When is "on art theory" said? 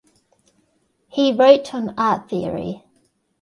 1.75-2.83